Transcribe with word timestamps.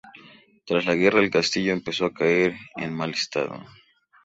Tras 0.65 0.87
la 0.87 0.95
guerra 0.95 1.19
el 1.19 1.29
castillo 1.29 1.73
empezó 1.73 2.05
a 2.07 2.11
caer 2.15 2.55
en 2.77 2.91
mal 2.91 3.11
estado. 3.11 3.63